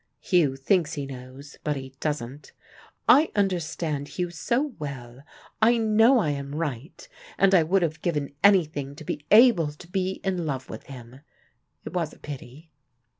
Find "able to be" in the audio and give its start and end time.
9.29-10.13